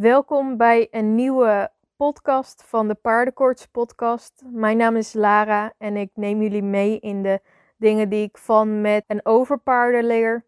Welkom 0.00 0.56
bij 0.56 0.88
een 0.90 1.14
nieuwe 1.14 1.70
podcast 1.96 2.62
van 2.62 2.88
de 2.88 2.94
Paardenkoorts 2.94 3.66
podcast. 3.66 4.42
Mijn 4.46 4.76
naam 4.76 4.96
is 4.96 5.12
Lara 5.12 5.72
en 5.78 5.96
ik 5.96 6.10
neem 6.14 6.42
jullie 6.42 6.62
mee 6.62 6.98
in 6.98 7.22
de 7.22 7.40
dingen 7.76 8.08
die 8.08 8.24
ik 8.24 8.38
van, 8.38 8.80
met 8.80 9.04
en 9.06 9.20
over 9.26 9.58
paarden 9.58 10.04
leer. 10.04 10.44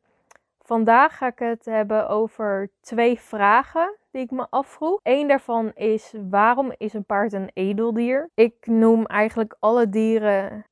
Vandaag 0.59 1.17
ga 1.17 1.27
ik 1.27 1.39
het 1.39 1.65
hebben 1.65 2.09
over 2.09 2.71
twee 2.81 3.21
vragen 3.21 3.97
die 4.11 4.23
ik 4.23 4.31
me 4.31 4.47
afvroeg. 4.51 5.01
Eén 5.03 5.29
daarvan 5.29 5.73
is 5.75 6.15
waarom 6.31 6.73
is 6.77 6.93
een 6.93 7.05
paard 7.05 7.33
een 7.33 7.51
edeldier? 7.53 8.31
Ik 8.35 8.67
noem 8.67 9.07
eigenlijk 9.07 9.57
alle 9.59 9.89
dieren, 9.89 10.67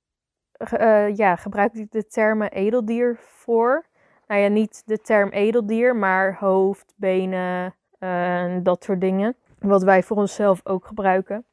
uh, 0.73 1.17
ja, 1.17 1.37
gebruik 1.37 1.75
ik 1.75 1.91
de 1.91 2.07
termen 2.07 2.51
edeldier 2.51 3.17
voor. 3.19 3.87
Nou 4.27 4.41
ja, 4.41 4.49
niet 4.49 4.83
de 4.87 5.01
term 5.01 5.29
edeldier, 5.29 5.97
maar 5.97 6.37
hoofd, 6.39 6.95
benen, 6.97 7.75
uh, 8.01 8.57
dat 8.63 8.85
soort 8.85 9.01
dingen. 9.01 9.37
Wat 9.59 9.83
wij 9.83 10.03
voor 10.03 10.17
onszelf 10.17 10.61
ook 10.65 10.87
gebruiken. 10.87 11.45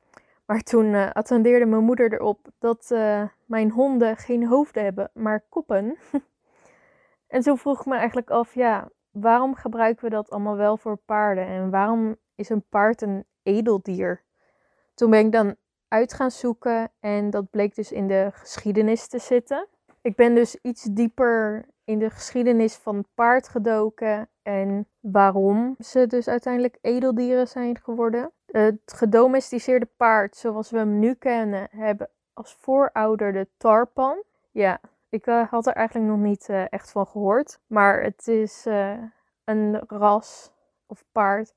Maar 0.45 0.61
toen 0.61 0.85
uh, 0.85 1.11
attendeerde 1.11 1.65
mijn 1.65 1.83
moeder 1.83 2.13
erop 2.13 2.47
dat 2.59 2.89
uh, 2.91 3.23
mijn 3.45 3.69
honden 3.69 4.17
geen 4.17 4.47
hoofden 4.47 4.83
hebben, 4.83 5.09
maar 5.13 5.45
koppen. 5.49 5.97
en 7.27 7.41
toen 7.41 7.57
vroeg 7.57 7.79
ik 7.79 7.85
me 7.85 7.95
eigenlijk 7.95 8.29
af, 8.29 8.53
ja, 8.53 8.89
waarom 9.11 9.55
gebruiken 9.55 10.03
we 10.03 10.09
dat 10.09 10.29
allemaal 10.29 10.55
wel 10.55 10.77
voor 10.77 10.97
paarden? 10.97 11.45
En 11.45 11.69
waarom 11.69 12.15
is 12.35 12.49
een 12.49 12.65
paard 12.69 13.01
een 13.01 13.25
edeldier? 13.43 14.23
Toen 14.93 15.09
ben 15.09 15.25
ik 15.25 15.31
dan 15.31 15.55
uit 15.87 16.13
gaan 16.13 16.31
zoeken 16.31 16.91
en 16.99 17.29
dat 17.29 17.49
bleek 17.49 17.75
dus 17.75 17.91
in 17.91 18.07
de 18.07 18.29
geschiedenis 18.33 19.07
te 19.07 19.19
zitten. 19.19 19.67
Ik 20.01 20.15
ben 20.15 20.35
dus 20.35 20.55
iets 20.61 20.83
dieper 20.83 21.65
in 21.87 21.99
de 21.99 22.09
geschiedenis 22.09 22.75
van 22.75 22.97
het 22.97 23.07
paard 23.13 23.47
gedoken 23.47 24.29
en 24.41 24.87
waarom 24.99 25.75
ze 25.79 26.07
dus 26.07 26.27
uiteindelijk 26.27 26.77
edeldieren 26.81 27.47
zijn 27.47 27.79
geworden. 27.83 28.31
Het 28.45 28.79
gedomesticeerde 28.85 29.87
paard, 29.97 30.35
zoals 30.35 30.69
we 30.69 30.77
hem 30.77 30.99
nu 30.99 31.13
kennen, 31.13 31.67
hebben 31.71 32.09
als 32.33 32.53
voorouder 32.53 33.33
de 33.33 33.47
tarpan. 33.57 34.23
Ja, 34.51 34.79
ik 35.09 35.27
uh, 35.27 35.47
had 35.47 35.67
er 35.67 35.73
eigenlijk 35.73 36.09
nog 36.09 36.19
niet 36.19 36.47
uh, 36.49 36.71
echt 36.71 36.91
van 36.91 37.07
gehoord, 37.07 37.59
maar 37.67 38.03
het 38.03 38.27
is 38.27 38.65
uh, 38.67 38.97
een 39.43 39.81
ras 39.87 40.51
of 40.85 41.03
paard 41.11 41.53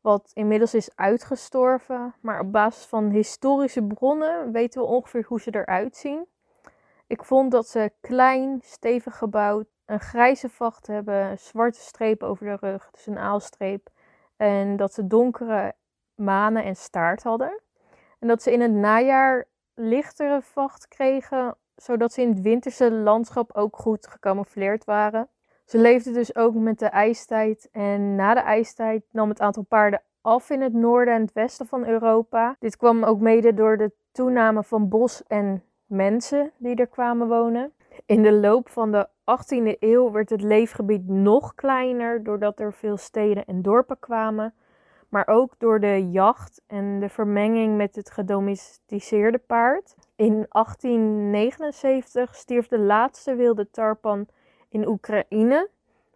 wat 0.00 0.30
inmiddels 0.34 0.74
is 0.74 0.96
uitgestorven. 0.96 2.14
Maar 2.20 2.40
op 2.40 2.52
basis 2.52 2.84
van 2.84 3.10
historische 3.10 3.82
bronnen 3.82 4.52
weten 4.52 4.80
we 4.80 4.86
ongeveer 4.86 5.24
hoe 5.28 5.40
ze 5.40 5.54
eruit 5.54 5.96
zien. 5.96 6.26
Ik 7.06 7.24
vond 7.24 7.50
dat 7.50 7.68
ze 7.68 7.92
klein, 8.00 8.60
stevig 8.62 9.16
gebouwd, 9.16 9.66
een 9.84 10.00
grijze 10.00 10.48
vacht 10.48 10.86
hebben, 10.86 11.38
zwarte 11.38 11.80
streep 11.80 12.22
over 12.22 12.46
de 12.46 12.66
rug, 12.66 12.90
dus 12.90 13.06
een 13.06 13.18
aalstreep. 13.18 13.88
En 14.36 14.76
dat 14.76 14.92
ze 14.92 15.06
donkere 15.06 15.74
manen 16.14 16.64
en 16.64 16.76
staart 16.76 17.22
hadden. 17.22 17.60
En 18.18 18.28
dat 18.28 18.42
ze 18.42 18.52
in 18.52 18.60
het 18.60 18.72
najaar 18.72 19.44
lichtere 19.74 20.42
vacht 20.42 20.88
kregen, 20.88 21.56
zodat 21.76 22.12
ze 22.12 22.22
in 22.22 22.28
het 22.28 22.40
winterse 22.40 22.92
landschap 22.92 23.56
ook 23.56 23.76
goed 23.76 24.06
gecamoufleerd 24.06 24.84
waren. 24.84 25.28
Ze 25.64 25.78
leefden 25.78 26.12
dus 26.12 26.36
ook 26.36 26.54
met 26.54 26.78
de 26.78 26.86
ijstijd 26.86 27.68
en 27.72 28.14
na 28.14 28.34
de 28.34 28.40
ijstijd 28.40 29.04
nam 29.10 29.28
het 29.28 29.40
aantal 29.40 29.62
paarden 29.62 30.02
af 30.20 30.50
in 30.50 30.60
het 30.60 30.72
noorden 30.72 31.14
en 31.14 31.20
het 31.20 31.32
westen 31.32 31.66
van 31.66 31.86
Europa. 31.86 32.56
Dit 32.58 32.76
kwam 32.76 33.04
ook 33.04 33.20
mede 33.20 33.54
door 33.54 33.76
de 33.76 33.92
toename 34.12 34.62
van 34.62 34.88
bos 34.88 35.22
en 35.26 35.62
mensen 35.86 36.52
die 36.56 36.76
er 36.76 36.86
kwamen 36.86 37.28
wonen. 37.28 37.72
In 38.06 38.22
de 38.22 38.32
loop 38.32 38.68
van 38.68 38.92
de 38.92 39.08
18e 39.08 39.78
eeuw 39.78 40.10
werd 40.10 40.30
het 40.30 40.42
leefgebied 40.42 41.08
nog 41.08 41.54
kleiner 41.54 42.22
doordat 42.22 42.60
er 42.60 42.72
veel 42.72 42.96
steden 42.96 43.44
en 43.44 43.62
dorpen 43.62 43.98
kwamen, 43.98 44.54
maar 45.08 45.28
ook 45.28 45.54
door 45.58 45.80
de 45.80 46.10
jacht 46.10 46.62
en 46.66 47.00
de 47.00 47.08
vermenging 47.08 47.76
met 47.76 47.96
het 47.96 48.10
gedomesticeerde 48.10 49.38
paard. 49.38 49.94
In 50.16 50.46
1879 50.48 52.34
stierf 52.34 52.68
de 52.68 52.78
laatste 52.78 53.34
wilde 53.34 53.70
tarpan 53.70 54.26
in 54.68 54.88
Oekraïne, 54.88 55.68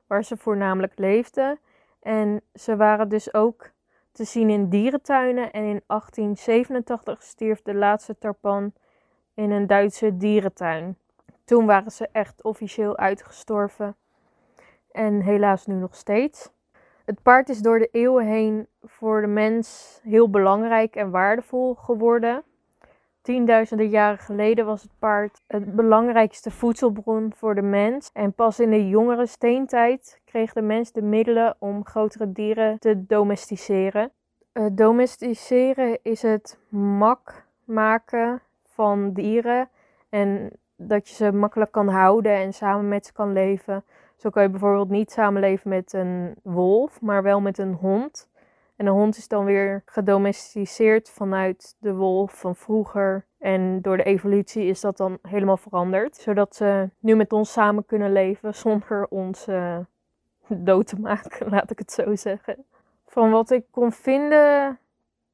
waar 0.06 0.24
ze 0.24 0.36
voornamelijk 0.36 0.98
leefden. 0.98 1.58
En 2.00 2.40
ze 2.54 2.76
waren 2.76 3.08
dus 3.08 3.34
ook 3.34 3.70
te 4.12 4.24
zien 4.24 4.50
in 4.50 4.68
dierentuinen. 4.68 5.50
En 5.50 5.62
in 5.62 5.82
1887 5.86 7.22
stierf 7.22 7.62
de 7.62 7.74
laatste 7.74 8.18
tarpan 8.18 8.72
in 9.40 9.50
een 9.50 9.66
Duitse 9.66 10.16
dierentuin. 10.16 10.96
Toen 11.44 11.66
waren 11.66 11.90
ze 11.90 12.08
echt 12.12 12.42
officieel 12.42 12.96
uitgestorven. 12.96 13.96
En 14.92 15.20
helaas 15.20 15.66
nu 15.66 15.74
nog 15.74 15.94
steeds. 15.94 16.50
Het 17.04 17.22
paard 17.22 17.48
is 17.48 17.58
door 17.58 17.78
de 17.78 17.88
eeuwen 17.92 18.26
heen 18.26 18.66
voor 18.82 19.20
de 19.20 19.26
mens 19.26 20.00
heel 20.02 20.30
belangrijk 20.30 20.96
en 20.96 21.10
waardevol 21.10 21.74
geworden. 21.74 22.42
Tienduizenden 23.22 23.88
jaren 23.88 24.18
geleden 24.18 24.66
was 24.66 24.82
het 24.82 24.92
paard 24.98 25.42
het 25.46 25.76
belangrijkste 25.76 26.50
voedselbron 26.50 27.32
voor 27.36 27.54
de 27.54 27.62
mens. 27.62 28.10
En 28.12 28.32
pas 28.32 28.60
in 28.60 28.70
de 28.70 28.88
jongere 28.88 29.26
steentijd 29.26 30.20
kreeg 30.24 30.52
de 30.52 30.62
mens 30.62 30.92
de 30.92 31.02
middelen 31.02 31.56
om 31.58 31.84
grotere 31.84 32.32
dieren 32.32 32.78
te 32.78 33.06
domesticeren. 33.06 34.12
Het 34.52 34.76
domesticeren 34.76 35.98
is 36.02 36.22
het 36.22 36.58
mak 36.68 37.46
maken 37.64 38.42
van 38.80 39.12
dieren 39.12 39.68
en 40.08 40.50
dat 40.76 41.08
je 41.08 41.14
ze 41.14 41.32
makkelijk 41.32 41.72
kan 41.72 41.88
houden 41.88 42.32
en 42.32 42.52
samen 42.52 42.88
met 42.88 43.06
ze 43.06 43.12
kan 43.12 43.32
leven. 43.32 43.84
Zo 44.16 44.30
kan 44.30 44.42
je 44.42 44.48
bijvoorbeeld 44.48 44.88
niet 44.88 45.10
samenleven 45.10 45.68
met 45.68 45.92
een 45.92 46.34
wolf, 46.42 47.00
maar 47.00 47.22
wel 47.22 47.40
met 47.40 47.58
een 47.58 47.72
hond. 47.72 48.28
En 48.76 48.86
een 48.86 48.92
hond 48.92 49.16
is 49.16 49.28
dan 49.28 49.44
weer 49.44 49.82
gedomesticeerd 49.86 51.10
vanuit 51.10 51.76
de 51.78 51.94
wolf 51.94 52.38
van 52.38 52.56
vroeger. 52.56 53.24
En 53.38 53.80
door 53.82 53.96
de 53.96 54.02
evolutie 54.02 54.64
is 54.64 54.80
dat 54.80 54.96
dan 54.96 55.18
helemaal 55.22 55.56
veranderd. 55.56 56.16
Zodat 56.16 56.56
ze 56.56 56.90
nu 56.98 57.16
met 57.16 57.32
ons 57.32 57.52
samen 57.52 57.86
kunnen 57.86 58.12
leven 58.12 58.54
zonder 58.54 59.06
ons 59.08 59.46
dood 60.46 60.86
te 60.86 61.00
maken, 61.00 61.48
laat 61.54 61.70
ik 61.70 61.78
het 61.78 61.92
zo 61.92 62.16
zeggen. 62.16 62.64
Van 63.06 63.30
wat 63.30 63.50
ik 63.50 63.64
kon 63.70 63.92
vinden, 63.92 64.78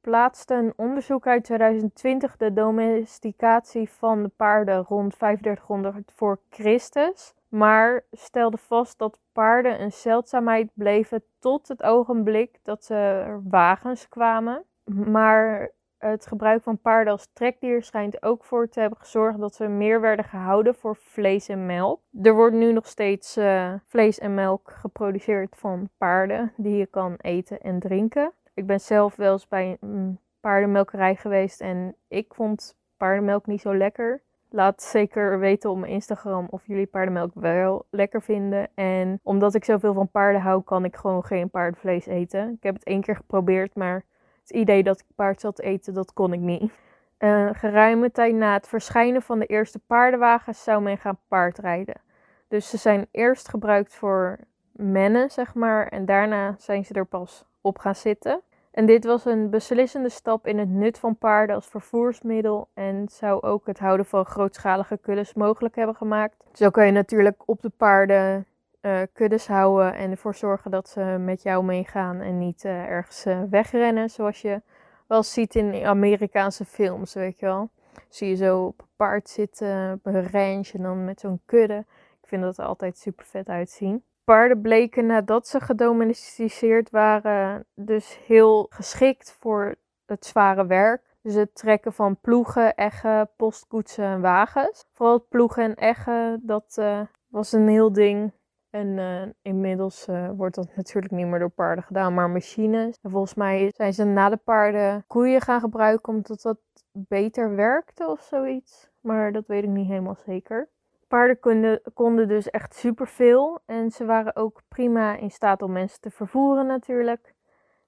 plaatste 0.07 0.53
een 0.53 0.73
onderzoek 0.75 1.27
uit 1.27 1.43
2020 1.43 2.37
de 2.37 2.53
domesticatie 2.53 3.89
van 3.89 4.23
de 4.23 4.29
paarden 4.29 4.83
rond 4.83 5.17
3500 5.17 6.11
voor 6.15 6.39
Christus 6.49 7.35
maar 7.47 8.05
stelde 8.11 8.57
vast 8.57 8.97
dat 8.97 9.19
paarden 9.31 9.81
een 9.81 9.91
zeldzaamheid 9.91 10.69
bleven 10.73 11.23
tot 11.39 11.67
het 11.67 11.83
ogenblik 11.83 12.59
dat 12.63 12.83
ze 12.83 13.25
wagens 13.49 14.09
kwamen. 14.09 14.63
Maar 14.85 15.71
het 15.97 16.27
gebruik 16.27 16.63
van 16.63 16.79
paarden 16.79 17.13
als 17.13 17.29
trekdier 17.33 17.83
schijnt 17.83 18.23
ook 18.23 18.43
voor 18.43 18.69
te 18.69 18.79
hebben 18.79 18.99
gezorgd 18.99 19.39
dat 19.39 19.55
ze 19.55 19.67
meer 19.67 20.01
werden 20.01 20.25
gehouden 20.25 20.75
voor 20.75 20.95
vlees 20.95 21.47
en 21.47 21.65
melk. 21.65 22.01
Er 22.21 22.35
wordt 22.35 22.55
nu 22.55 22.73
nog 22.73 22.87
steeds 22.87 23.37
uh, 23.37 23.73
vlees 23.85 24.19
en 24.19 24.33
melk 24.33 24.71
geproduceerd 24.71 25.55
van 25.57 25.89
paarden 25.97 26.53
die 26.57 26.77
je 26.77 26.85
kan 26.85 27.15
eten 27.17 27.61
en 27.61 27.79
drinken. 27.79 28.31
Ik 28.57 28.65
ben 28.65 28.79
zelf 28.79 29.15
wel 29.15 29.31
eens 29.31 29.47
bij 29.47 29.77
een 29.79 30.19
paardenmelkerij 30.39 31.15
geweest 31.15 31.61
en 31.61 31.95
ik 32.07 32.33
vond 32.33 32.77
paardenmelk 32.97 33.45
niet 33.45 33.61
zo 33.61 33.75
lekker. 33.75 34.21
Laat 34.49 34.81
zeker 34.81 35.39
weten 35.39 35.69
op 35.69 35.77
mijn 35.77 35.91
Instagram 35.91 36.47
of 36.49 36.67
jullie 36.67 36.85
paardenmelk 36.85 37.31
wel 37.33 37.85
lekker 37.89 38.21
vinden. 38.21 38.69
En 38.75 39.19
omdat 39.23 39.53
ik 39.55 39.65
zoveel 39.65 39.93
van 39.93 40.09
paarden 40.09 40.41
hou, 40.41 40.63
kan 40.63 40.85
ik 40.85 40.95
gewoon 40.95 41.23
geen 41.23 41.49
paardenvlees 41.49 42.05
eten. 42.05 42.51
Ik 42.51 42.63
heb 42.63 42.73
het 42.73 42.83
één 42.83 43.01
keer 43.01 43.15
geprobeerd, 43.15 43.75
maar 43.75 44.05
het 44.41 44.49
idee 44.49 44.83
dat 44.83 44.99
ik 44.99 45.05
paard 45.15 45.41
zat 45.41 45.59
eten, 45.59 45.93
dat 45.93 46.13
kon 46.13 46.33
ik 46.33 46.39
niet. 46.39 46.71
Uh, 47.19 47.49
geruime 47.61 48.11
tijd 48.11 48.35
na 48.35 48.53
het 48.53 48.67
verschijnen 48.67 49.21
van 49.21 49.39
de 49.39 49.45
eerste 49.45 49.79
paardenwagens 49.79 50.63
zou 50.63 50.81
men 50.81 50.97
gaan 50.97 51.19
paardrijden. 51.27 52.01
Dus 52.47 52.69
ze 52.69 52.77
zijn 52.77 53.07
eerst 53.11 53.49
gebruikt 53.49 53.95
voor 53.95 54.39
mennen, 54.71 55.29
zeg 55.29 55.53
maar, 55.53 55.87
en 55.87 56.05
daarna 56.05 56.55
zijn 56.57 56.85
ze 56.85 56.93
er 56.93 57.05
pas 57.05 57.45
op 57.61 57.77
gaan 57.77 57.95
zitten. 57.95 58.41
En 58.77 58.85
dit 58.85 59.05
was 59.05 59.25
een 59.25 59.49
beslissende 59.49 60.09
stap 60.09 60.47
in 60.47 60.57
het 60.57 60.69
nut 60.69 60.99
van 60.99 61.17
paarden 61.17 61.55
als 61.55 61.67
vervoersmiddel 61.67 62.69
en 62.73 63.07
zou 63.09 63.41
ook 63.41 63.67
het 63.67 63.79
houden 63.79 64.05
van 64.05 64.25
grootschalige 64.25 64.97
kuddes 64.97 65.33
mogelijk 65.33 65.75
hebben 65.75 65.95
gemaakt. 65.95 66.43
Zo 66.53 66.69
kan 66.69 66.85
je 66.85 66.91
natuurlijk 66.91 67.43
op 67.45 67.61
de 67.61 67.71
paarden 67.77 68.45
uh, 68.81 69.01
kuddes 69.13 69.47
houden 69.47 69.95
en 69.95 70.11
ervoor 70.11 70.35
zorgen 70.35 70.71
dat 70.71 70.89
ze 70.89 71.01
met 71.01 71.43
jou 71.43 71.63
meegaan 71.63 72.19
en 72.19 72.37
niet 72.37 72.63
uh, 72.63 72.71
ergens 72.71 73.25
uh, 73.25 73.41
wegrennen, 73.49 74.09
zoals 74.09 74.41
je 74.41 74.61
wel 75.07 75.23
ziet 75.23 75.55
in 75.55 75.85
Amerikaanse 75.85 76.65
films, 76.65 77.13
weet 77.13 77.39
je 77.39 77.45
wel. 77.45 77.69
Zie 78.09 78.29
je 78.29 78.35
zo 78.35 78.65
op 78.65 78.79
een 78.79 78.87
paard 78.95 79.29
zitten, 79.29 79.93
op 79.93 80.05
een 80.05 80.31
ranch 80.31 80.67
en 80.67 80.81
dan 80.81 81.05
met 81.05 81.19
zo'n 81.19 81.41
kudde. 81.45 81.85
Ik 82.21 82.27
vind 82.27 82.41
dat 82.41 82.57
er 82.57 82.65
altijd 82.65 82.97
super 82.97 83.25
vet 83.25 83.47
uitzien 83.47 84.03
paarden 84.27 84.61
bleken 84.61 85.05
nadat 85.05 85.47
ze 85.47 85.59
gedomesticeerd 85.59 86.89
waren, 86.89 87.65
dus 87.75 88.19
heel 88.25 88.67
geschikt 88.69 89.37
voor 89.39 89.75
het 90.05 90.25
zware 90.25 90.65
werk. 90.65 91.15
Dus 91.21 91.33
het 91.33 91.55
trekken 91.55 91.93
van 91.93 92.19
ploegen, 92.21 92.75
eggen, 92.75 93.29
postkoetsen 93.35 94.05
en 94.05 94.21
wagens. 94.21 94.85
Vooral 94.93 95.25
ploegen 95.29 95.63
en 95.63 95.75
eggen, 95.75 96.41
dat 96.43 96.75
uh, 96.79 97.01
was 97.27 97.51
een 97.51 97.67
heel 97.67 97.91
ding. 97.91 98.31
En 98.69 98.87
uh, 98.87 99.21
inmiddels 99.41 100.07
uh, 100.07 100.29
wordt 100.35 100.55
dat 100.55 100.75
natuurlijk 100.75 101.13
niet 101.13 101.27
meer 101.27 101.39
door 101.39 101.49
paarden 101.49 101.83
gedaan, 101.83 102.13
maar 102.13 102.29
machines. 102.29 102.97
En 103.01 103.11
volgens 103.11 103.33
mij 103.33 103.71
zijn 103.75 103.93
ze 103.93 104.03
na 104.03 104.29
de 104.29 104.37
paarden 104.37 105.03
koeien 105.07 105.41
gaan 105.41 105.59
gebruiken 105.59 106.13
omdat 106.13 106.41
dat 106.41 106.59
beter 106.91 107.55
werkte 107.55 108.07
of 108.07 108.21
zoiets. 108.21 108.89
Maar 109.01 109.31
dat 109.31 109.47
weet 109.47 109.63
ik 109.63 109.69
niet 109.69 109.87
helemaal 109.87 110.17
zeker. 110.25 110.69
Paarden 111.07 111.81
konden, 111.93 112.27
dus 112.27 112.49
echt 112.49 112.75
superveel. 112.75 113.59
En 113.65 113.91
ze 113.91 114.05
waren 114.05 114.35
ook 114.35 114.61
prima 114.67 115.15
in 115.15 115.31
staat 115.31 115.61
om 115.61 115.71
mensen 115.71 116.01
te 116.01 116.11
vervoeren 116.11 116.65
natuurlijk. 116.65 117.33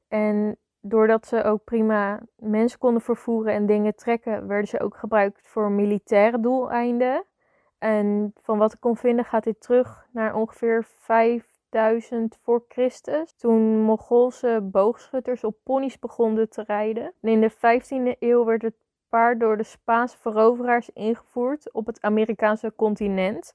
En 0.07 0.57
doordat 0.81 1.27
ze 1.27 1.43
ook 1.43 1.63
prima 1.63 2.19
mensen 2.35 2.79
konden 2.79 3.01
vervoeren 3.01 3.53
en 3.53 3.65
dingen 3.65 3.95
trekken, 3.95 4.47
werden 4.47 4.67
ze 4.67 4.79
ook 4.79 4.97
gebruikt 4.97 5.47
voor 5.47 5.71
militaire 5.71 6.39
doeleinden. 6.39 7.23
En 7.77 8.33
van 8.41 8.57
wat 8.57 8.73
ik 8.73 8.79
kon 8.79 8.97
vinden 8.97 9.25
gaat 9.25 9.43
dit 9.43 9.61
terug 9.61 10.07
naar 10.11 10.35
ongeveer 10.35 10.83
5000 10.83 12.37
voor 12.41 12.63
Christus. 12.67 13.33
Toen 13.33 13.81
Mongoolse 13.81 14.59
boogschutters 14.71 15.43
op 15.43 15.57
ponies 15.63 15.99
begonnen 15.99 16.49
te 16.49 16.63
rijden. 16.63 17.13
En 17.21 17.29
in 17.29 17.41
de 17.41 17.51
15e 17.51 18.17
eeuw 18.19 18.45
werd 18.45 18.61
het 18.61 18.75
paard 19.09 19.39
door 19.39 19.57
de 19.57 19.63
Spaanse 19.63 20.17
veroveraars 20.17 20.89
ingevoerd 20.89 21.73
op 21.73 21.85
het 21.85 22.01
Amerikaanse 22.01 22.73
continent. 22.75 23.53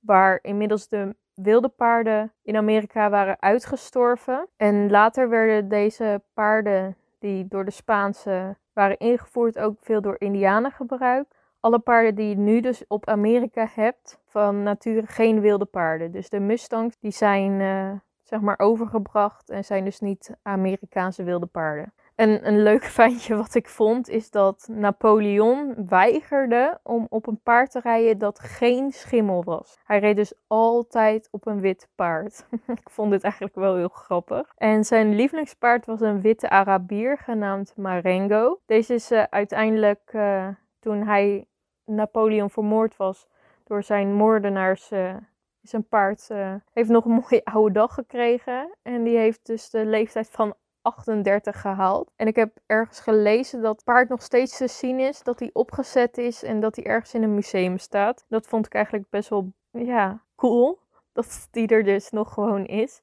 Waar 0.00 0.38
inmiddels 0.42 0.88
de 0.88 1.14
wilde 1.34 1.68
paarden 1.68 2.32
in 2.42 2.56
Amerika 2.56 3.10
waren 3.10 3.40
uitgestorven. 3.40 4.48
En 4.56 4.90
later 4.90 5.28
werden 5.28 5.68
deze 5.68 6.22
paarden 6.34 6.96
die 7.18 7.48
door 7.48 7.64
de 7.64 7.70
Spaanse 7.70 8.56
waren 8.72 8.98
ingevoerd 8.98 9.58
ook 9.58 9.76
veel 9.80 10.00
door 10.00 10.16
Indianen 10.18 10.70
gebruikt. 10.70 11.34
Alle 11.60 11.78
paarden 11.78 12.14
die 12.14 12.28
je 12.28 12.36
nu 12.36 12.60
dus 12.60 12.86
op 12.86 13.08
Amerika 13.08 13.68
hebt, 13.74 14.18
van 14.26 14.62
nature 14.62 15.06
geen 15.06 15.40
wilde 15.40 15.64
paarden. 15.64 16.12
Dus 16.12 16.28
de 16.28 16.40
Mustangs 16.40 16.96
die 16.98 17.10
zijn 17.10 17.60
uh, 17.60 17.92
zeg 18.22 18.40
maar 18.40 18.58
overgebracht 18.58 19.50
en 19.50 19.64
zijn 19.64 19.84
dus 19.84 20.00
niet 20.00 20.36
Amerikaanse 20.42 21.22
wilde 21.22 21.46
paarden. 21.46 21.92
En 22.16 22.46
een 22.46 22.62
leuk 22.62 22.84
feitje 22.98 23.36
wat 23.36 23.54
ik 23.54 23.68
vond 23.68 24.08
is 24.08 24.30
dat 24.30 24.68
Napoleon 24.70 25.74
weigerde 25.88 26.78
om 26.82 27.06
op 27.08 27.26
een 27.26 27.40
paard 27.42 27.70
te 27.70 27.80
rijden 27.80 28.18
dat 28.18 28.40
geen 28.40 28.92
schimmel 28.92 29.44
was. 29.44 29.78
Hij 29.84 29.98
reed 29.98 30.16
dus 30.16 30.34
altijd 30.46 31.28
op 31.30 31.46
een 31.46 31.60
wit 31.60 31.88
paard. 31.94 32.46
ik 32.80 32.90
vond 32.90 33.10
dit 33.10 33.22
eigenlijk 33.22 33.54
wel 33.54 33.76
heel 33.76 33.88
grappig. 33.88 34.52
En 34.56 34.84
zijn 34.84 35.14
lievelingspaard 35.14 35.86
was 35.86 36.00
een 36.00 36.20
witte 36.20 36.48
Arabier 36.48 37.18
genaamd 37.18 37.72
Marengo. 37.76 38.60
Deze 38.66 38.94
is 38.94 39.12
uh, 39.12 39.22
uiteindelijk 39.30 40.12
uh, 40.12 40.48
toen 40.80 41.02
hij 41.02 41.46
Napoleon 41.84 42.50
vermoord 42.50 42.96
was 42.96 43.28
door 43.64 43.82
zijn 43.82 44.14
moordenaars. 44.14 44.92
Uh, 44.92 45.14
zijn 45.62 45.88
paard 45.88 46.28
heeft 46.72 46.88
nog 46.88 47.04
een 47.04 47.20
mooie 47.30 47.44
oude 47.44 47.72
dag 47.72 47.94
gekregen. 47.94 48.76
En 48.82 49.04
die 49.04 49.16
heeft 49.16 49.46
dus 49.46 49.70
de 49.70 49.86
leeftijd 49.86 50.30
van 50.30 50.54
38 50.86 51.60
gehaald. 51.60 52.10
En 52.16 52.26
ik 52.26 52.36
heb 52.36 52.56
ergens 52.66 53.00
gelezen 53.00 53.62
dat 53.62 53.74
het 53.74 53.84
paard 53.84 54.08
nog 54.08 54.22
steeds 54.22 54.56
te 54.56 54.68
zien 54.68 55.00
is, 55.00 55.22
dat 55.22 55.38
hij 55.38 55.50
opgezet 55.52 56.18
is 56.18 56.42
en 56.42 56.60
dat 56.60 56.76
hij 56.76 56.84
ergens 56.84 57.14
in 57.14 57.22
een 57.22 57.34
museum 57.34 57.78
staat. 57.78 58.24
Dat 58.28 58.46
vond 58.46 58.66
ik 58.66 58.74
eigenlijk 58.74 59.10
best 59.10 59.28
wel, 59.28 59.52
ja, 59.70 60.20
cool. 60.36 60.78
Dat 61.12 61.48
die 61.50 61.68
er 61.68 61.84
dus 61.84 62.10
nog 62.10 62.32
gewoon 62.32 62.66
is. 62.66 63.02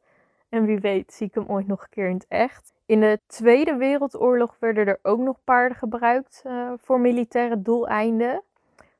En 0.50 0.66
wie 0.66 0.80
weet 0.80 1.14
zie 1.14 1.28
ik 1.28 1.34
hem 1.34 1.48
ooit 1.48 1.68
nog 1.68 1.82
een 1.82 1.90
keer 1.90 2.08
in 2.08 2.16
het 2.16 2.26
echt. 2.28 2.74
In 2.86 3.00
de 3.00 3.20
Tweede 3.28 3.76
Wereldoorlog 3.76 4.56
werden 4.60 4.88
er 4.88 5.00
ook 5.02 5.20
nog 5.20 5.38
paarden 5.44 5.78
gebruikt 5.78 6.44
uh, 6.46 6.72
voor 6.78 7.00
militaire 7.00 7.62
doeleinden. 7.62 8.44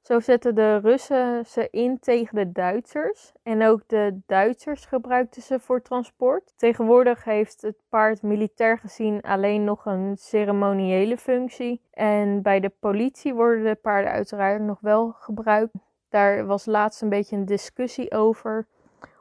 Zo 0.04 0.20
zetten 0.20 0.56
de 0.56 0.78
Russen 0.78 1.46
ze 1.46 1.68
in 1.72 2.00
tegen 2.00 2.36
de 2.36 2.52
Duitsers. 2.52 3.32
En 3.44 3.64
ook 3.64 3.82
de 3.88 4.20
Duitsers 4.26 4.86
gebruikten 4.86 5.42
ze 5.42 5.60
voor 5.60 5.82
transport. 5.82 6.54
Tegenwoordig 6.56 7.24
heeft 7.24 7.62
het 7.62 7.76
paard 7.90 8.22
militair 8.22 8.78
gezien 8.78 9.22
alleen 9.22 9.64
nog 9.64 9.86
een 9.86 10.18
ceremoniële 10.18 11.18
functie. 11.18 11.82
En 11.92 12.42
bij 12.42 12.60
de 12.60 12.72
politie 12.80 13.34
worden 13.34 13.64
de 13.64 13.76
paarden 13.76 14.12
uiteraard 14.12 14.62
nog 14.62 14.80
wel 14.80 15.12
gebruikt. 15.20 15.74
Daar 16.10 16.46
was 16.46 16.66
laatst 16.66 17.02
een 17.02 17.10
beetje 17.10 17.36
een 17.36 17.46
discussie 17.46 18.12
over. 18.12 18.68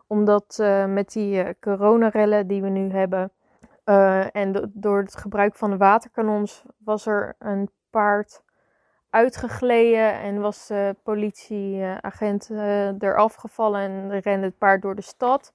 Omdat 0.07 0.59
uh, 0.61 0.87
met 0.87 1.13
die 1.13 1.45
uh, 1.45 1.49
coronarellen 1.61 2.47
die 2.47 2.63
we 2.63 2.69
nu 2.69 2.91
hebben. 2.91 3.31
Uh, 3.85 4.37
en 4.37 4.71
door 4.75 4.99
het 4.99 5.17
gebruik 5.17 5.55
van 5.55 5.71
de 5.71 5.77
waterkanons 5.77 6.65
was 6.79 7.07
er 7.07 7.35
een 7.39 7.71
paard 7.91 8.43
uitgegleden 9.13 10.21
en 10.21 10.41
was 10.41 10.67
de 10.67 10.97
politieagent 11.03 12.49
uh, 12.51 12.87
eraf 12.87 13.35
gevallen 13.35 13.81
en 13.81 14.21
rende 14.21 14.47
het 14.47 14.59
paard 14.59 14.83
door 14.83 14.95
de 14.95 15.03
stad. 15.03 15.53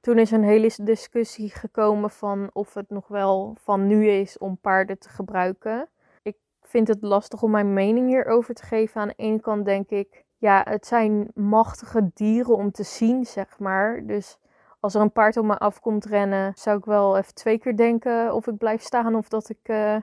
Toen 0.00 0.18
is 0.18 0.30
een 0.30 0.44
hele 0.44 0.70
discussie 0.82 1.50
gekomen 1.50 2.10
van 2.10 2.50
of 2.52 2.74
het 2.74 2.90
nog 2.90 3.08
wel 3.08 3.56
van 3.60 3.86
nu 3.86 4.08
is 4.08 4.38
om 4.38 4.58
paarden 4.60 4.98
te 4.98 5.08
gebruiken. 5.08 5.88
Ik 6.22 6.36
vind 6.62 6.88
het 6.88 7.02
lastig 7.02 7.42
om 7.42 7.50
mijn 7.50 7.72
mening 7.72 8.06
hierover 8.08 8.54
te 8.54 8.62
geven. 8.62 9.00
Aan 9.00 9.08
de 9.08 9.14
ene 9.16 9.40
kant 9.40 9.64
denk 9.64 9.90
ik, 9.90 10.24
ja, 10.36 10.62
het 10.68 10.86
zijn 10.86 11.30
machtige 11.34 12.10
dieren 12.14 12.56
om 12.56 12.70
te 12.70 12.82
zien, 12.82 13.26
zeg 13.26 13.58
maar. 13.58 14.06
Dus 14.06 14.38
als 14.80 14.94
er 14.94 15.00
een 15.00 15.12
paard 15.12 15.36
op 15.36 15.44
me 15.44 15.58
afkomt 15.58 16.04
rennen, 16.04 16.52
zou 16.54 16.78
ik 16.78 16.84
wel 16.84 17.16
even 17.16 17.34
twee 17.34 17.58
keer 17.58 17.76
denken 17.76 18.34
of 18.34 18.46
ik 18.46 18.56
blijf 18.56 18.82
staan 18.82 19.14
of 19.14 19.28
dat 19.28 19.48
ik... 19.48 19.68
Uh, 19.68 19.96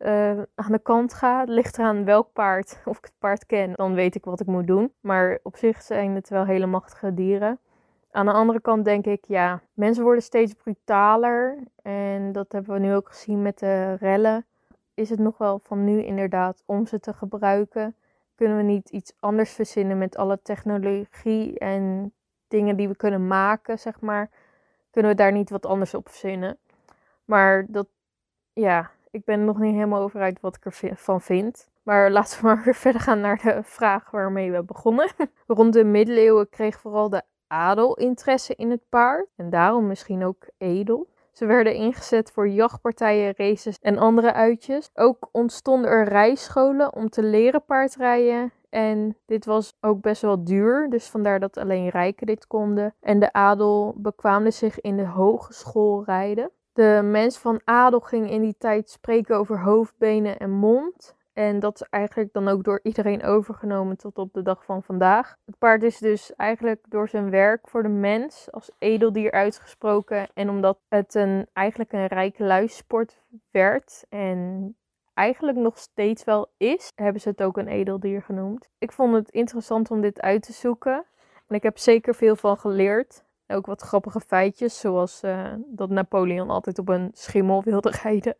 uh, 0.00 0.30
aan 0.54 0.72
de 0.72 0.78
kant 0.82 1.14
ga. 1.14 1.40
Het 1.40 1.48
ligt 1.48 1.78
eraan 1.78 2.04
welk 2.04 2.32
paard, 2.32 2.80
of 2.84 2.98
ik 2.98 3.04
het 3.04 3.18
paard 3.18 3.46
ken, 3.46 3.72
dan 3.74 3.94
weet 3.94 4.14
ik 4.14 4.24
wat 4.24 4.40
ik 4.40 4.46
moet 4.46 4.66
doen. 4.66 4.92
Maar 5.00 5.38
op 5.42 5.56
zich 5.56 5.82
zijn 5.82 6.14
het 6.14 6.28
wel 6.28 6.44
hele 6.44 6.66
machtige 6.66 7.14
dieren. 7.14 7.58
Aan 8.10 8.26
de 8.26 8.32
andere 8.32 8.60
kant 8.60 8.84
denk 8.84 9.06
ik, 9.06 9.24
ja, 9.26 9.60
mensen 9.72 10.04
worden 10.04 10.22
steeds 10.22 10.54
brutaler. 10.54 11.58
En 11.82 12.32
dat 12.32 12.52
hebben 12.52 12.74
we 12.74 12.80
nu 12.80 12.94
ook 12.94 13.08
gezien 13.08 13.42
met 13.42 13.58
de 13.58 13.94
rellen. 13.94 14.46
Is 14.94 15.10
het 15.10 15.18
nog 15.18 15.38
wel 15.38 15.60
van 15.62 15.84
nu 15.84 16.02
inderdaad 16.02 16.62
om 16.66 16.86
ze 16.86 17.00
te 17.00 17.12
gebruiken? 17.12 17.94
Kunnen 18.34 18.56
we 18.56 18.62
niet 18.62 18.88
iets 18.90 19.12
anders 19.18 19.50
verzinnen 19.50 19.98
met 19.98 20.16
alle 20.16 20.40
technologie 20.42 21.58
en 21.58 22.12
dingen 22.48 22.76
die 22.76 22.88
we 22.88 22.96
kunnen 22.96 23.26
maken, 23.26 23.78
zeg 23.78 24.00
maar? 24.00 24.30
Kunnen 24.90 25.10
we 25.10 25.16
daar 25.16 25.32
niet 25.32 25.50
wat 25.50 25.66
anders 25.66 25.94
op 25.94 26.08
verzinnen? 26.08 26.58
Maar 27.24 27.66
dat, 27.68 27.86
ja, 28.52 28.90
ik 29.10 29.24
ben 29.24 29.44
nog 29.44 29.58
niet 29.58 29.74
helemaal 29.74 30.02
over 30.02 30.20
uit 30.20 30.40
wat 30.40 30.56
ik 30.56 30.64
ervan 30.64 31.20
vind. 31.20 31.68
Maar 31.82 32.10
laten 32.10 32.40
we 32.40 32.46
maar 32.46 32.62
weer 32.64 32.74
verder 32.74 33.00
gaan 33.00 33.20
naar 33.20 33.40
de 33.42 33.62
vraag 33.62 34.10
waarmee 34.10 34.52
we 34.52 34.62
begonnen. 34.62 35.10
Rond 35.46 35.72
de 35.72 35.84
middeleeuwen 35.84 36.48
kreeg 36.48 36.80
vooral 36.80 37.08
de 37.08 37.22
adel 37.46 37.94
interesse 37.96 38.54
in 38.54 38.70
het 38.70 38.82
paard. 38.88 39.26
En 39.36 39.50
daarom 39.50 39.86
misschien 39.86 40.24
ook 40.24 40.48
edel. 40.58 41.08
Ze 41.32 41.46
werden 41.46 41.74
ingezet 41.74 42.30
voor 42.30 42.48
jachtpartijen, 42.48 43.34
races 43.36 43.78
en 43.80 43.98
andere 43.98 44.32
uitjes. 44.32 44.90
Ook 44.94 45.28
ontstonden 45.32 45.90
er 45.90 46.04
rijscholen 46.04 46.94
om 46.94 47.08
te 47.08 47.22
leren 47.22 47.64
paardrijden. 47.64 48.52
En 48.68 49.16
dit 49.26 49.44
was 49.44 49.76
ook 49.80 50.00
best 50.00 50.22
wel 50.22 50.44
duur, 50.44 50.90
dus 50.90 51.08
vandaar 51.08 51.40
dat 51.40 51.56
alleen 51.56 51.88
rijken 51.88 52.26
dit 52.26 52.46
konden. 52.46 52.94
En 53.00 53.18
de 53.18 53.32
adel 53.32 53.94
bekwaamde 53.96 54.50
zich 54.50 54.80
in 54.80 54.96
de 54.96 55.06
hogeschool 55.06 56.04
rijden. 56.04 56.50
De 56.80 57.00
mens 57.04 57.38
van 57.38 57.60
adel 57.64 58.00
ging 58.00 58.30
in 58.30 58.42
die 58.42 58.54
tijd 58.58 58.90
spreken 58.90 59.36
over 59.36 59.60
hoofd, 59.60 59.94
benen 59.98 60.38
en 60.38 60.50
mond. 60.50 61.16
En 61.32 61.60
dat 61.60 61.80
is 61.80 61.86
eigenlijk 61.90 62.32
dan 62.32 62.48
ook 62.48 62.64
door 62.64 62.80
iedereen 62.82 63.22
overgenomen 63.22 63.96
tot 63.96 64.18
op 64.18 64.32
de 64.32 64.42
dag 64.42 64.64
van 64.64 64.82
vandaag. 64.82 65.36
Het 65.46 65.58
paard 65.58 65.82
is 65.82 65.98
dus 65.98 66.34
eigenlijk 66.36 66.84
door 66.88 67.08
zijn 67.08 67.30
werk 67.30 67.68
voor 67.68 67.82
de 67.82 67.88
mens 67.88 68.48
als 68.50 68.70
edeldier 68.78 69.32
uitgesproken. 69.32 70.28
En 70.34 70.50
omdat 70.50 70.78
het 70.88 71.14
een, 71.14 71.46
eigenlijk 71.52 71.92
een 71.92 72.06
rijke 72.06 72.44
luisport 72.44 73.22
werd 73.50 74.04
en 74.08 74.76
eigenlijk 75.14 75.58
nog 75.58 75.78
steeds 75.78 76.24
wel 76.24 76.50
is, 76.56 76.92
hebben 76.94 77.20
ze 77.20 77.28
het 77.28 77.42
ook 77.42 77.56
een 77.56 77.68
edeldier 77.68 78.22
genoemd. 78.22 78.68
Ik 78.78 78.92
vond 78.92 79.14
het 79.14 79.30
interessant 79.30 79.90
om 79.90 80.00
dit 80.00 80.20
uit 80.20 80.42
te 80.42 80.52
zoeken. 80.52 81.04
En 81.46 81.54
ik 81.54 81.62
heb 81.62 81.78
zeker 81.78 82.14
veel 82.14 82.36
van 82.36 82.58
geleerd. 82.58 83.24
Ook 83.50 83.66
wat 83.66 83.82
grappige 83.82 84.20
feitjes, 84.20 84.80
zoals 84.80 85.22
uh, 85.24 85.46
dat 85.66 85.90
Napoleon 85.90 86.50
altijd 86.50 86.78
op 86.78 86.88
een 86.88 87.10
schimmel 87.12 87.62
wilde 87.62 87.92
rijden 88.02 88.36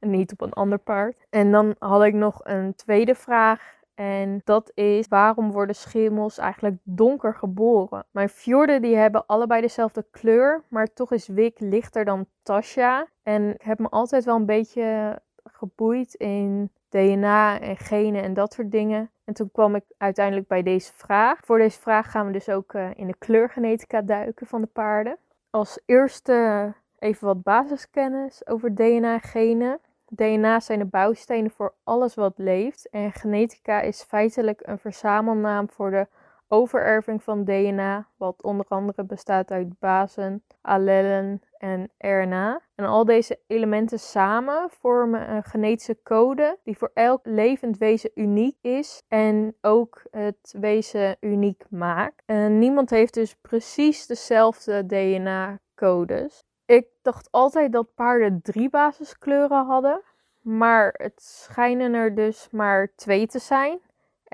en 0.00 0.10
niet 0.10 0.32
op 0.32 0.40
een 0.40 0.52
ander 0.52 0.78
paard. 0.78 1.26
En 1.30 1.52
dan 1.52 1.74
had 1.78 2.04
ik 2.04 2.14
nog 2.14 2.40
een 2.42 2.74
tweede 2.74 3.14
vraag. 3.14 3.72
En 3.94 4.40
dat 4.44 4.70
is 4.74 5.08
waarom 5.08 5.52
worden 5.52 5.76
schimmels 5.76 6.38
eigenlijk 6.38 6.76
donker 6.82 7.34
geboren? 7.34 8.06
Mijn 8.10 8.28
fjorden 8.28 8.82
die 8.82 8.96
hebben 8.96 9.26
allebei 9.26 9.60
dezelfde 9.60 10.06
kleur, 10.10 10.62
maar 10.68 10.92
toch 10.92 11.12
is 11.12 11.26
Wik 11.26 11.60
lichter 11.60 12.04
dan 12.04 12.26
Tasha. 12.42 13.06
En 13.22 13.54
ik 13.54 13.62
heb 13.62 13.78
me 13.78 13.88
altijd 13.88 14.24
wel 14.24 14.36
een 14.36 14.46
beetje 14.46 15.18
geboeid 15.52 16.14
in 16.14 16.70
DNA 16.88 17.60
en 17.60 17.76
genen 17.76 18.22
en 18.22 18.34
dat 18.34 18.52
soort 18.52 18.70
dingen. 18.70 19.10
En 19.24 19.34
toen 19.34 19.50
kwam 19.52 19.74
ik 19.74 19.84
uiteindelijk 19.98 20.46
bij 20.46 20.62
deze 20.62 20.92
vraag. 20.94 21.38
Voor 21.44 21.58
deze 21.58 21.80
vraag 21.80 22.10
gaan 22.10 22.26
we 22.26 22.32
dus 22.32 22.48
ook 22.48 22.72
uh, 22.72 22.90
in 22.94 23.06
de 23.06 23.14
kleurgenetica 23.18 24.02
duiken 24.02 24.46
van 24.46 24.60
de 24.60 24.66
paarden. 24.66 25.16
Als 25.50 25.78
eerste 25.86 26.72
even 26.98 27.26
wat 27.26 27.42
basiskennis 27.42 28.46
over 28.46 28.74
DNA 28.74 29.12
en 29.12 29.20
genen. 29.20 29.78
DNA 30.08 30.60
zijn 30.60 30.78
de 30.78 30.84
bouwstenen 30.84 31.50
voor 31.50 31.72
alles 31.84 32.14
wat 32.14 32.32
leeft. 32.36 32.88
En 32.90 33.12
genetica 33.12 33.80
is 33.80 34.02
feitelijk 34.02 34.60
een 34.64 34.78
verzamelnaam 34.78 35.70
voor 35.70 35.90
de 35.90 36.06
overerving 36.48 37.22
van 37.22 37.44
DNA, 37.44 38.08
wat 38.16 38.42
onder 38.42 38.66
andere 38.68 39.04
bestaat 39.04 39.50
uit 39.50 39.78
basen, 39.78 40.44
allelen 40.60 41.42
en 41.58 41.90
RNA. 41.98 42.60
En 42.74 42.84
al 42.84 43.04
deze 43.04 43.40
elementen 43.46 43.98
samen 43.98 44.68
vormen 44.70 45.30
een 45.30 45.42
genetische 45.42 45.98
code 46.02 46.58
die 46.64 46.78
voor 46.78 46.90
elk 46.94 47.26
levend 47.26 47.78
wezen 47.78 48.10
uniek 48.14 48.56
is 48.60 49.02
en 49.08 49.56
ook 49.60 50.02
het 50.10 50.54
wezen 50.60 51.16
uniek 51.20 51.64
maakt. 51.68 52.22
En 52.26 52.58
niemand 52.58 52.90
heeft 52.90 53.14
dus 53.14 53.34
precies 53.34 54.06
dezelfde 54.06 54.86
DNA-codes. 54.86 56.44
Ik 56.66 56.86
dacht 57.02 57.28
altijd 57.30 57.72
dat 57.72 57.94
paarden 57.94 58.40
drie 58.42 58.70
basiskleuren 58.70 59.66
hadden, 59.66 60.00
maar 60.40 60.94
het 60.96 61.22
schijnen 61.22 61.94
er 61.94 62.14
dus 62.14 62.48
maar 62.50 62.92
twee 62.96 63.26
te 63.26 63.38
zijn. 63.38 63.80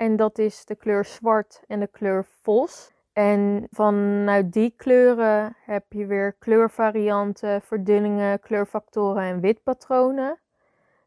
En 0.01 0.15
dat 0.15 0.37
is 0.37 0.65
de 0.65 0.75
kleur 0.75 1.05
zwart 1.05 1.61
en 1.67 1.79
de 1.79 1.87
kleur 1.87 2.25
vos. 2.41 2.91
En 3.13 3.67
vanuit 3.71 4.53
die 4.53 4.73
kleuren 4.77 5.55
heb 5.65 5.93
je 5.93 6.05
weer 6.05 6.33
kleurvarianten, 6.33 7.61
verdunningen, 7.61 8.39
kleurfactoren 8.39 9.23
en 9.23 9.39
witpatronen. 9.39 10.39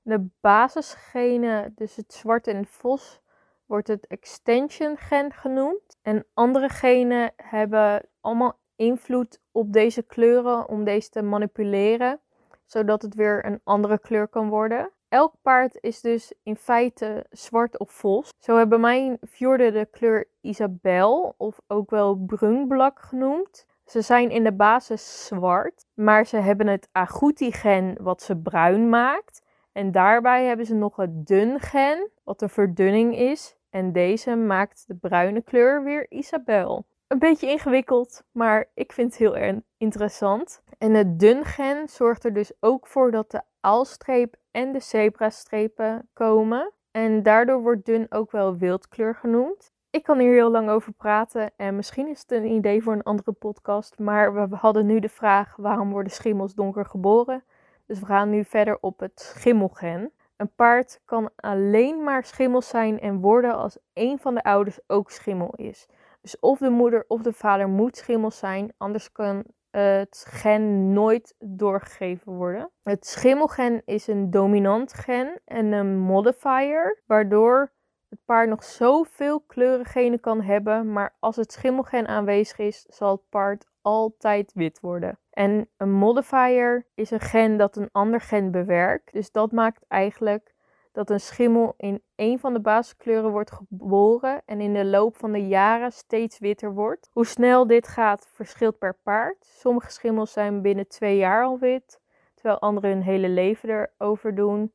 De 0.02 0.26
basisgenen, 0.40 1.72
dus 1.74 1.96
het 1.96 2.12
zwart 2.12 2.46
en 2.46 2.56
het 2.56 2.68
vos, 2.68 3.20
wordt 3.66 3.88
het 3.88 4.06
extension 4.06 4.96
gen 4.96 5.32
genoemd. 5.32 5.98
En 6.02 6.26
andere 6.34 6.68
genen 6.68 7.32
hebben 7.36 8.08
allemaal 8.20 8.58
invloed 8.76 9.40
op 9.52 9.72
deze 9.72 10.02
kleuren 10.02 10.68
om 10.68 10.84
deze 10.84 11.10
te 11.10 11.22
manipuleren, 11.22 12.20
zodat 12.64 13.02
het 13.02 13.14
weer 13.14 13.44
een 13.44 13.60
andere 13.64 13.98
kleur 13.98 14.28
kan 14.28 14.48
worden. 14.48 14.90
Elk 15.14 15.34
paard 15.42 15.78
is 15.80 16.00
dus 16.00 16.32
in 16.42 16.56
feite 16.56 17.26
zwart 17.30 17.78
of 17.78 17.90
vos. 17.90 18.32
Zo 18.38 18.56
hebben 18.56 18.80
mijn 18.80 19.18
fjorden 19.28 19.72
de 19.72 19.88
kleur 19.90 20.28
Isabel, 20.40 21.34
of 21.36 21.60
ook 21.66 21.90
wel 21.90 22.14
brunblak 22.14 23.00
genoemd. 23.00 23.66
Ze 23.84 24.00
zijn 24.00 24.30
in 24.30 24.44
de 24.44 24.52
basis 24.52 25.26
zwart, 25.26 25.86
maar 25.94 26.26
ze 26.26 26.36
hebben 26.36 26.66
het 26.66 26.88
agouti-gen 26.92 27.96
wat 28.00 28.22
ze 28.22 28.36
bruin 28.36 28.88
maakt. 28.88 29.42
En 29.72 29.92
daarbij 29.92 30.44
hebben 30.44 30.66
ze 30.66 30.74
nog 30.74 30.96
het 30.96 31.26
dun-gen, 31.26 32.10
wat 32.24 32.42
een 32.42 32.48
verdunning 32.48 33.16
is. 33.16 33.56
En 33.70 33.92
deze 33.92 34.34
maakt 34.36 34.84
de 34.86 34.94
bruine 34.94 35.42
kleur 35.42 35.84
weer 35.84 36.10
Isabel. 36.10 36.84
Een 37.06 37.18
beetje 37.18 37.50
ingewikkeld, 37.50 38.24
maar 38.32 38.70
ik 38.74 38.92
vind 38.92 39.10
het 39.10 39.18
heel 39.18 39.36
erg 39.36 39.56
interessant. 39.76 40.62
En 40.78 40.94
het 40.94 41.18
dun-gen 41.18 41.88
zorgt 41.88 42.24
er 42.24 42.32
dus 42.32 42.52
ook 42.60 42.86
voor 42.86 43.10
dat 43.10 43.30
de 43.30 43.42
aalstreep 43.60 44.36
en 44.54 44.72
de 44.72 44.80
zebrastrepen 44.80 46.08
komen. 46.12 46.72
En 46.90 47.22
daardoor 47.22 47.62
wordt 47.62 47.84
dun 47.84 48.06
ook 48.08 48.30
wel 48.30 48.56
wildkleur 48.56 49.14
genoemd. 49.14 49.72
Ik 49.90 50.02
kan 50.02 50.18
hier 50.18 50.32
heel 50.32 50.50
lang 50.50 50.68
over 50.68 50.92
praten 50.92 51.52
en 51.56 51.76
misschien 51.76 52.08
is 52.08 52.20
het 52.20 52.30
een 52.30 52.44
idee 52.44 52.82
voor 52.82 52.92
een 52.92 53.02
andere 53.02 53.32
podcast. 53.32 53.98
Maar 53.98 54.48
we 54.48 54.56
hadden 54.56 54.86
nu 54.86 55.00
de 55.00 55.08
vraag 55.08 55.56
waarom 55.56 55.90
worden 55.90 56.12
schimmels 56.12 56.54
donker 56.54 56.84
geboren? 56.84 57.44
Dus 57.86 58.00
we 58.00 58.06
gaan 58.06 58.30
nu 58.30 58.44
verder 58.44 58.78
op 58.80 59.00
het 59.00 59.20
schimmelgen. 59.20 60.12
Een 60.36 60.54
paard 60.54 61.00
kan 61.04 61.30
alleen 61.36 62.02
maar 62.02 62.24
schimmel 62.24 62.62
zijn 62.62 63.00
en 63.00 63.20
worden 63.20 63.54
als 63.54 63.78
een 63.92 64.18
van 64.18 64.34
de 64.34 64.42
ouders 64.42 64.78
ook 64.86 65.10
schimmel 65.10 65.54
is. 65.54 65.86
Dus 66.20 66.38
of 66.38 66.58
de 66.58 66.70
moeder 66.70 67.04
of 67.08 67.22
de 67.22 67.32
vader 67.32 67.68
moet 67.68 67.96
schimmel 67.96 68.30
zijn, 68.30 68.72
anders 68.76 69.12
kan 69.12 69.44
het 69.80 70.24
gen 70.28 70.92
nooit 70.92 71.34
doorgegeven 71.38 72.32
worden. 72.32 72.70
Het 72.82 73.06
schimmelgen 73.06 73.82
is 73.84 74.06
een 74.06 74.30
dominant 74.30 74.92
gen 74.92 75.40
en 75.44 75.72
een 75.72 75.98
modifier, 75.98 77.02
waardoor 77.06 77.72
het 78.08 78.18
paard 78.24 78.48
nog 78.48 78.64
zoveel 78.64 79.40
kleurengenen 79.40 80.20
kan 80.20 80.40
hebben, 80.40 80.92
maar 80.92 81.16
als 81.20 81.36
het 81.36 81.52
schimmelgen 81.52 82.06
aanwezig 82.06 82.58
is, 82.58 82.86
zal 82.88 83.10
het 83.10 83.28
paard 83.28 83.66
altijd 83.82 84.52
wit 84.54 84.80
worden. 84.80 85.18
En 85.30 85.68
een 85.76 85.92
modifier 85.92 86.86
is 86.94 87.10
een 87.10 87.20
gen 87.20 87.56
dat 87.56 87.76
een 87.76 87.88
ander 87.92 88.20
gen 88.20 88.50
bewerkt, 88.50 89.12
dus 89.12 89.30
dat 89.30 89.52
maakt 89.52 89.84
eigenlijk 89.88 90.53
dat 90.94 91.10
een 91.10 91.20
schimmel 91.20 91.74
in 91.76 92.02
een 92.16 92.38
van 92.38 92.52
de 92.52 92.60
basiskleuren 92.60 93.30
wordt 93.30 93.52
geboren 93.52 94.42
en 94.44 94.60
in 94.60 94.72
de 94.72 94.84
loop 94.84 95.16
van 95.16 95.32
de 95.32 95.46
jaren 95.46 95.92
steeds 95.92 96.38
witter 96.38 96.74
wordt. 96.74 97.10
Hoe 97.12 97.26
snel 97.26 97.66
dit 97.66 97.88
gaat 97.88 98.28
verschilt 98.32 98.78
per 98.78 98.96
paard. 99.02 99.44
Sommige 99.44 99.90
schimmels 99.90 100.32
zijn 100.32 100.62
binnen 100.62 100.88
twee 100.88 101.16
jaar 101.16 101.44
al 101.44 101.58
wit, 101.58 102.00
terwijl 102.34 102.58
andere 102.58 102.88
hun 102.88 103.02
hele 103.02 103.28
leven 103.28 103.88
erover 103.98 104.34
doen. 104.34 104.72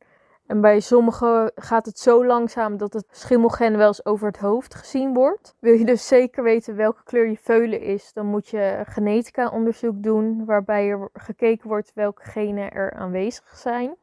En 0.47 0.61
bij 0.61 0.79
sommigen 0.79 1.51
gaat 1.55 1.85
het 1.85 1.99
zo 1.99 2.25
langzaam 2.25 2.77
dat 2.77 2.93
het 2.93 3.05
schimmelgen 3.11 3.77
wel 3.77 3.87
eens 3.87 4.05
over 4.05 4.27
het 4.27 4.37
hoofd 4.37 4.75
gezien 4.75 5.13
wordt. 5.13 5.55
Wil 5.59 5.73
je 5.73 5.85
dus 5.85 6.07
zeker 6.07 6.43
weten 6.43 6.75
welke 6.75 7.03
kleur 7.03 7.29
je 7.29 7.37
veulen 7.37 7.81
is, 7.81 8.13
dan 8.13 8.25
moet 8.25 8.47
je 8.47 8.81
genetica 8.85 9.49
onderzoek 9.49 10.03
doen, 10.03 10.45
waarbij 10.45 10.89
er 10.89 11.09
gekeken 11.13 11.67
wordt 11.67 11.91
welke 11.93 12.23
genen 12.23 12.71
er 12.71 12.93
aanwezig 12.93 13.57
zijn. 13.57 13.95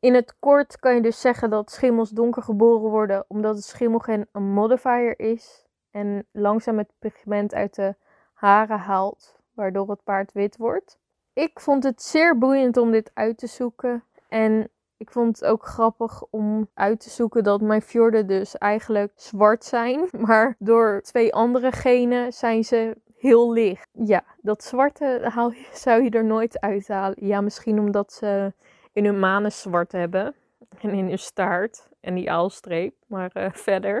In 0.00 0.14
het 0.14 0.34
kort 0.38 0.78
kan 0.78 0.94
je 0.94 1.00
dus 1.00 1.20
zeggen 1.20 1.50
dat 1.50 1.70
schimmels 1.70 2.10
donker 2.10 2.42
geboren 2.42 2.90
worden 2.90 3.24
omdat 3.28 3.56
het 3.56 3.64
schimmelgen 3.64 4.28
een 4.32 4.52
modifier 4.52 5.18
is 5.20 5.66
en 5.90 6.26
langzaam 6.32 6.78
het 6.78 6.92
pigment 6.98 7.54
uit 7.54 7.74
de 7.74 7.94
haren 8.32 8.78
haalt, 8.78 9.36
waardoor 9.52 9.90
het 9.90 10.04
paard 10.04 10.32
wit 10.32 10.56
wordt. 10.56 10.98
Ik 11.32 11.60
vond 11.60 11.84
het 11.84 12.02
zeer 12.02 12.38
boeiend 12.38 12.76
om 12.76 12.90
dit 12.90 13.10
uit 13.14 13.38
te 13.38 13.46
zoeken 13.46 14.04
en 14.28 14.70
ik 14.96 15.10
vond 15.10 15.38
het 15.38 15.48
ook 15.48 15.64
grappig 15.64 16.24
om 16.30 16.68
uit 16.74 17.00
te 17.00 17.10
zoeken 17.10 17.44
dat 17.44 17.60
mijn 17.60 17.82
fjorden 17.82 18.26
dus 18.26 18.58
eigenlijk 18.58 19.12
zwart 19.14 19.64
zijn, 19.64 20.08
maar 20.26 20.56
door 20.58 21.00
twee 21.02 21.34
andere 21.34 21.72
genen 21.72 22.32
zijn 22.32 22.64
ze 22.64 22.96
heel 23.16 23.52
licht. 23.52 23.88
Ja, 23.92 24.24
dat 24.40 24.64
zwarte 24.64 25.20
haal, 25.34 25.52
zou 25.72 26.02
je 26.02 26.10
er 26.10 26.24
nooit 26.24 26.60
uithalen. 26.60 27.26
Ja, 27.26 27.40
misschien 27.40 27.78
omdat 27.78 28.12
ze 28.12 28.52
in 28.92 29.04
hun 29.04 29.18
manen 29.18 29.52
zwart 29.52 29.92
hebben. 29.92 30.34
En 30.80 30.90
in 30.90 31.08
hun 31.08 31.18
staart. 31.18 31.88
En 32.00 32.14
die 32.14 32.30
aalstreep. 32.30 32.94
Maar 33.06 33.30
uh, 33.34 33.46
verder. 33.68 33.98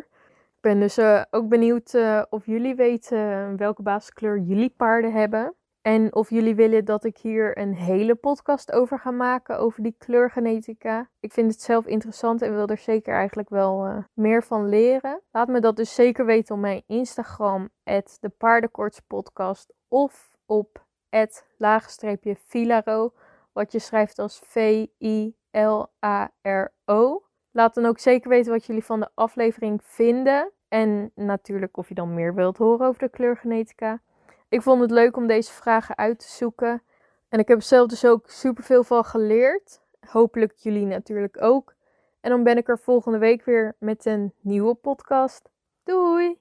Ik 0.56 0.64
ben 0.64 0.80
dus 0.80 0.98
uh, 0.98 1.22
ook 1.30 1.48
benieuwd 1.48 1.94
uh, 1.94 2.22
of 2.30 2.46
jullie 2.46 2.74
weten 2.74 3.56
welke 3.56 3.82
basiskleur 3.82 4.38
jullie 4.38 4.74
paarden 4.76 5.12
hebben. 5.12 5.54
En 5.82 6.14
of 6.14 6.30
jullie 6.30 6.54
willen 6.54 6.84
dat 6.84 7.04
ik 7.04 7.18
hier 7.18 7.58
een 7.58 7.74
hele 7.74 8.14
podcast 8.14 8.72
over 8.72 8.98
ga 8.98 9.10
maken, 9.10 9.58
over 9.58 9.82
die 9.82 9.94
kleurgenetica. 9.98 11.08
Ik 11.20 11.32
vind 11.32 11.52
het 11.52 11.62
zelf 11.62 11.86
interessant 11.86 12.42
en 12.42 12.54
wil 12.54 12.66
er 12.66 12.78
zeker 12.78 13.14
eigenlijk 13.14 13.48
wel 13.48 14.04
meer 14.12 14.42
van 14.42 14.68
leren. 14.68 15.20
Laat 15.30 15.48
me 15.48 15.60
dat 15.60 15.76
dus 15.76 15.94
zeker 15.94 16.26
weten 16.26 16.54
op 16.54 16.60
mijn 16.60 16.82
Instagram, 16.86 17.68
de 18.20 18.32
paardenkortspodcast. 18.38 19.72
Of 19.88 20.30
op 20.46 20.86
het 21.08 21.46
Filaro 22.46 23.12
wat 23.58 23.72
je 23.72 23.78
schrijft 23.78 24.18
als 24.18 24.40
V-I-L-A-R-O. 24.44 25.32
Laat 27.50 27.74
dan 27.74 27.86
ook 27.86 27.98
zeker 27.98 28.28
weten 28.28 28.52
wat 28.52 28.64
jullie 28.64 28.84
van 28.84 29.00
de 29.00 29.08
aflevering 29.14 29.80
vinden. 29.84 30.52
En 30.68 31.12
natuurlijk 31.14 31.76
of 31.76 31.88
je 31.88 31.94
dan 31.94 32.14
meer 32.14 32.34
wilt 32.34 32.56
horen 32.58 32.86
over 32.86 33.00
de 33.00 33.08
kleurgenetica. 33.08 34.00
Ik 34.48 34.62
vond 34.62 34.80
het 34.80 34.90
leuk 34.90 35.16
om 35.16 35.26
deze 35.26 35.52
vragen 35.52 35.96
uit 35.96 36.18
te 36.18 36.28
zoeken. 36.28 36.82
En 37.28 37.38
ik 37.38 37.48
heb 37.48 37.62
zelf 37.62 37.88
dus 37.88 38.04
ook 38.04 38.30
super 38.30 38.64
veel 38.64 38.84
van 38.84 39.04
geleerd. 39.04 39.80
Hopelijk 40.08 40.52
jullie 40.56 40.86
natuurlijk 40.86 41.42
ook. 41.42 41.74
En 42.20 42.30
dan 42.30 42.42
ben 42.42 42.56
ik 42.56 42.68
er 42.68 42.78
volgende 42.78 43.18
week 43.18 43.44
weer 43.44 43.76
met 43.78 44.06
een 44.06 44.32
nieuwe 44.40 44.74
podcast. 44.74 45.48
Doei! 45.82 46.38